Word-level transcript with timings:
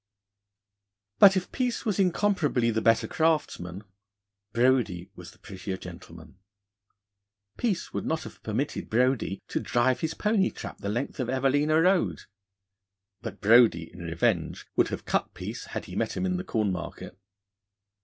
But 1.19 1.37
if 1.37 1.51
Peace 1.51 1.85
was 1.85 1.99
incomparably 1.99 2.71
the 2.71 2.81
better 2.81 3.07
craftsman, 3.07 3.83
Brodie 4.51 5.11
was 5.15 5.29
the 5.29 5.37
prettier 5.37 5.77
gentleman. 5.77 6.39
Peace 7.55 7.93
would 7.93 8.07
not 8.07 8.23
have 8.23 8.41
permitted 8.41 8.89
Brodie 8.89 9.43
to 9.49 9.59
drive 9.59 9.99
his 9.99 10.15
pony 10.15 10.49
trap 10.49 10.79
the 10.79 10.89
length 10.89 11.19
of 11.19 11.29
Evelina 11.29 11.79
Road. 11.79 12.21
But 13.21 13.41
Brodie, 13.41 13.93
in 13.93 13.99
revenge, 14.01 14.65
would 14.75 14.87
have 14.87 15.05
cut 15.05 15.35
Peace 15.35 15.65
had 15.65 15.85
he 15.85 15.95
met 15.95 16.17
him 16.17 16.25
in 16.25 16.37
the 16.37 16.43
Corn 16.43 16.71
market. 16.71 17.15